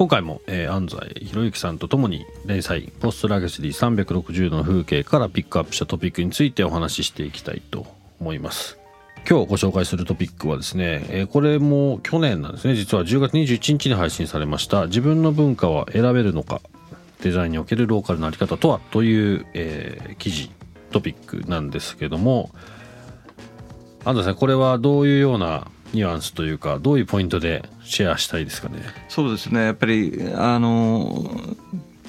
[0.00, 7.86] 今回も、えー、安西博之さんとともに連載ポストラグスリー360度の風景からピックアップしたトピックについてお話ししていきたいと
[8.18, 8.78] 思います。
[9.28, 12.76] 今日ご紹介するトピックはですね、えー、これも去年なんですね。
[12.76, 16.62] 実は10月21日に配信されました自分の文化は選べるのか
[17.22, 20.50] デザインにおけるローカルのあり方とはという、えー、記事
[20.92, 22.48] トピックなんですけども
[24.06, 28.76] 安藤さんこれはどういうようなニュアンスというかどういうポイントでシェアしたいですかね？
[29.08, 31.56] そうですねやっぱりあの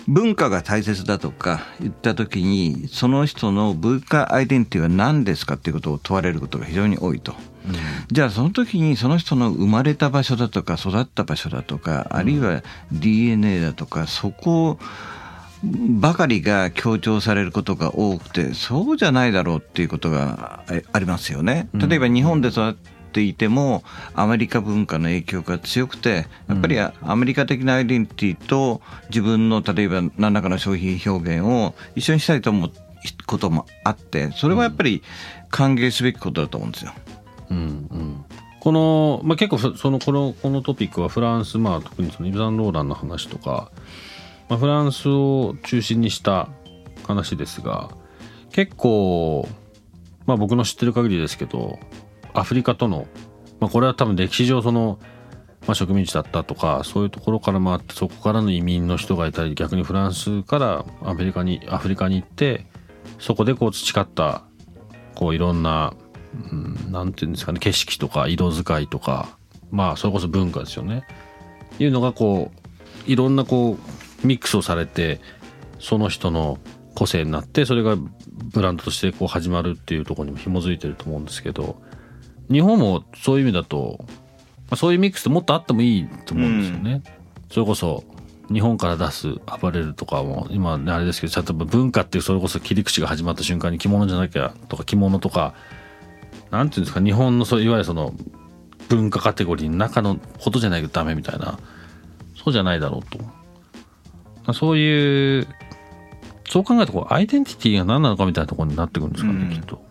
[0.08, 7.34] 文化が大切だとか言った時にその人の文化アイデンティティは何ですかっていうことを問われることが非常に多いと。
[7.64, 7.76] うん、
[8.12, 14.80] じゃあその時にその人の生まれた場所だとか育った場所だとかあるいは DNA だとかそこ
[15.64, 21.70] ばかりが強調されることが多くてそうじゃないだろうっていうことがありますよね。
[21.76, 22.74] 例えば日本で育っ
[23.12, 32.72] ていてもアメリカ文化の影響が強くてやっぱりアメリカ的なアイデンティティと自分の例えば何らかの商品表現を一緒にしたいと思う
[33.26, 35.02] こともあってそれはやっぱり
[35.50, 36.94] 歓迎すべきことだと思うんですよ。
[37.50, 37.62] うんう
[37.98, 38.26] ん
[38.62, 43.72] この、まあ、結構そのこのこのトピックはフランス、まあ、特にそのイブ・ザンローランの話とか、
[44.50, 46.48] まあ、フランスを中心にした
[47.08, 47.90] 話ですが
[48.52, 49.48] 結構、
[50.28, 51.80] まあ、僕の知ってる限りですけど
[52.34, 53.08] アフリカとの、
[53.60, 55.00] まあ、これは多分歴史上その、
[55.68, 62.66] まあ、植民地だったとかそういうところから回ってそこからの移民の人がいたり逆にフランスからアメリカにアフリカに行って
[63.20, 64.44] そこでこう培った
[65.16, 65.94] こういろんな
[66.90, 69.38] 何、うん、て言うんですかね景色とか色使いとか
[69.70, 71.06] まあそれこそ文化ですよね。
[71.80, 72.52] いうのがこ
[73.08, 73.78] ういろんなこ
[74.24, 75.20] うミックスをされて
[75.80, 76.60] その人の
[76.96, 81.82] 個性になってそれがブランドとしてこう始まるっていうところにも紐づいてると思うんですけど
[82.52, 84.08] 日本もそういう意味だと、ま
[84.72, 86.92] あ、そういうミックスってもっとあってもいいと思うんですよね。
[86.94, 87.04] うん、
[87.50, 88.04] それこそ
[88.52, 95.54] 日本から出すアパレルとかも今ねあれですけど例えば文化っていうそれこそ切り口が始まった瞬間に着物じゃなきゃとか着物とか
[96.50, 98.14] なんていうんですか日本のそういわゆるその
[98.90, 101.60] 文化カテゴリーの中のことじゃないとダメみたいな
[102.36, 103.04] そうじゃないだろう
[104.46, 105.48] とそういう
[106.50, 109.82] そう考えるとこうアイデンティティが何なのかみたいなところになってくるんですかね、うん、きっと。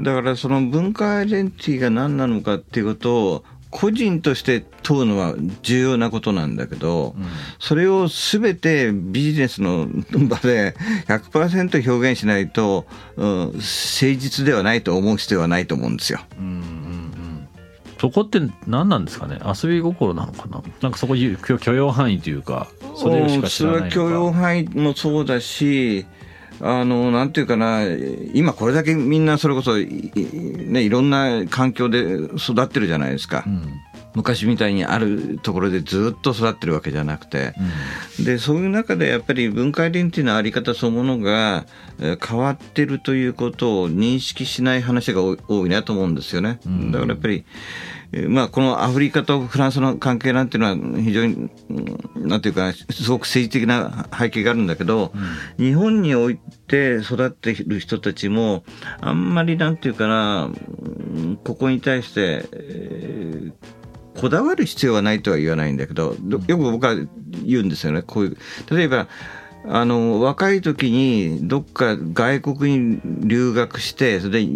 [0.00, 7.26] だからその文化アイデンティティが何なのかっていうことを個人として問うのは重要なことなんだけど、うん、
[7.58, 9.86] それを全てビジネスの
[10.26, 10.74] 場で
[11.06, 12.86] 100%表現しないと、
[13.16, 16.20] うん、誠実ではないと思う必要はないと思うんですよ。
[16.38, 17.48] うんうんうん、
[18.00, 19.38] そこって何なんですかね？
[19.44, 20.62] 遊び心なのかな？
[20.80, 26.06] なんかそこ許容範囲というかそれしか知らないそれは許容範囲もそうだし
[26.60, 27.82] あの、なんていうかな、
[28.34, 33.44] 今これだけみんなそれこそ、ね、いろんな環境で育ってるじゃないですか。
[33.46, 33.80] うん、
[34.18, 37.54] 昔みたいにあるところでずっと育ってるわけじゃなくて、
[38.18, 41.66] うん、で、そういう中でやっぱり文化アイデンティティのあり方そのものが
[41.98, 46.60] 変わってるということを認識しない話が多いなと思うんですよね。
[46.90, 47.44] だからやっぱり、
[48.28, 51.50] まあ、このアフリカとフランスの関係なんていうのは非常に、
[52.16, 55.12] なんていうか、すごく政治的な背景があるんだけど、
[55.58, 58.64] うん、日本において育っている人たちも、
[59.00, 60.50] あんまりなんていうかな、
[61.44, 62.87] ここに対して、えー、
[64.18, 66.96] こだわる必要はないとは言わないんだけど、よく僕は
[67.44, 68.02] 言うんですよね。
[68.02, 68.36] こういう、
[68.74, 69.08] 例えば、
[69.70, 74.48] あの若い時にどっか外国に留学してそれで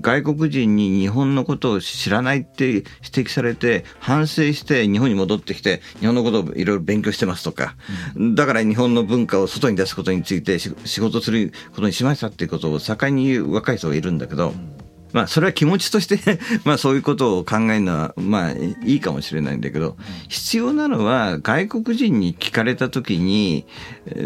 [0.00, 7.76] 外国人に日本のことを知らないって指摘されて反省して日本に戻ってきて日本のことをいろいろ勉強してますとか、
[8.14, 14.50] うん、だから日本の文化を外に出すことについて仕事することにしましたっていうことを盛んに言う若い人がいるんだけど。
[14.50, 16.18] うんまあ、それは気持ちとして
[16.64, 18.50] まあ、そういうことを考えるのは、まあ、
[18.84, 19.96] いいかもしれないんだけど、
[20.28, 23.64] 必要なのは、外国人に聞かれたときに、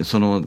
[0.04, 0.44] その、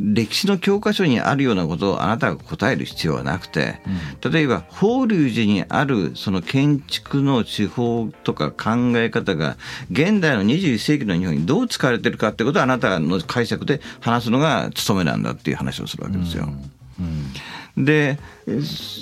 [0.00, 3.80] 歴史の教科書にあるようなことをあなたが答える必要はなくて、
[4.28, 9.56] 例えば、法隆寺にある、その建築の手法とか考え方が、
[9.90, 16.44] 現代の21世紀の日本にどう使われてるかってことをあなたの解釈で話すのが務めなんだっていう話をするわけですよ。
[16.98, 17.06] うん。
[17.06, 17.32] うん
[17.84, 18.18] で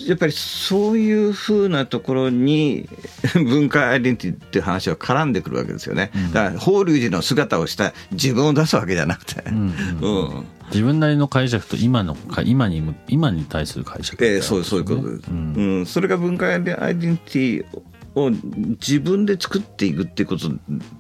[0.07, 2.89] やっぱりそういうふうなところに
[3.35, 17.65] 文化アイデンティティっていう話は絡んでくるわけですよね、うん、だから法隆寺の姿をした自分を出すわけじゃなくて、うんうんうん、自分なりの解釈と今の今に今に対する解釈、ね、えー、そうそういうことです、うん、うん、それが文化アイデンティティ
[18.15, 20.51] を自分で作っていくっていうこと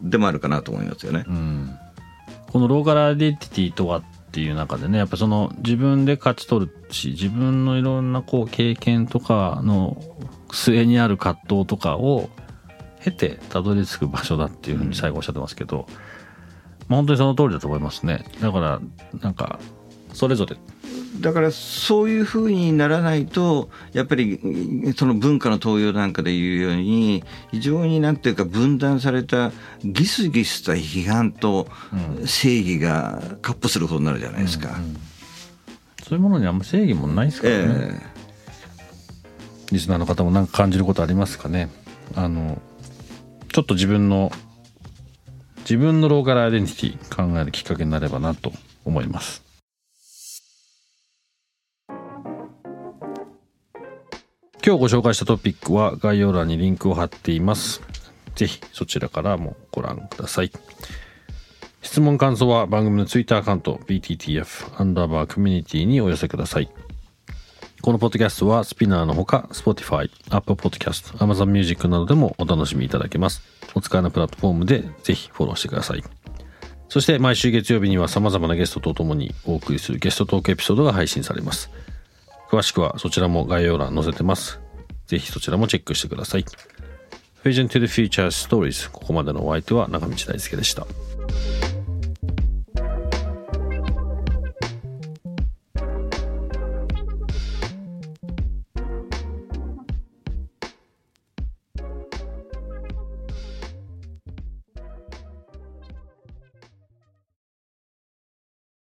[0.02, 1.24] でもあるかなと思いますよね。
[1.26, 1.70] うん、
[2.46, 9.96] このローカルアイデンティティとはっていう中でねやっぱその自分で勝ち取るし自分のいろんなこう経験とかの
[10.52, 12.28] 末にある葛藤とかを
[13.00, 15.86] 経てたどり着く場所だっていうふうに最後おっしゃってますけど、
[16.88, 18.24] まあ、本当にその通りだと思いますね。
[18.40, 18.80] だから
[19.20, 19.58] なんか
[20.12, 20.56] それぞれ
[21.20, 24.40] だからそういうふうにならないとやっぱり
[24.96, 29.52] その文化の東洋なんかでいうように非常になんていうか分断された
[29.84, 31.68] ギスギスした批判と
[32.26, 34.96] 正義がカップすることになるじゃないですか、うんうん、
[36.02, 38.00] そういうものにあんま正義もないですからね、えー、
[39.72, 41.70] リスナーの方も何か感じることありますかね。
[42.14, 42.60] あの
[43.52, 44.32] ちょっと自分の
[45.60, 48.52] 自分のローカルアイデンティティ考えるきっかけになればなと
[48.84, 49.47] 思います
[54.68, 57.80] 今日ご紹介したトピックは概要欄にリンクを貼っています。
[58.34, 60.52] ぜひそちらからもご覧ください。
[61.80, 66.70] 質問感想は番組の Twitter アカウント BTTF アンダーバーコミュニティにお寄せください。
[67.80, 73.40] このポッドキャストはスピナーのほか Spotify、Apple Podcast、Amazon Music などでもお楽しみいただけます。
[73.74, 76.04] お使いのプラットフォームでぜひフォローしてください。
[76.90, 81.70] そして毎週月曜日には様々なゲストと共にお送りするゲストトークエピソードが配信されます。
[82.50, 84.60] 詳しくはそちらも概要欄載せてます。
[85.06, 86.44] ぜひそちらもチェックしてください。
[87.44, 90.86] Vision to the Future Stories ここまでのお相手は中道大輔でした。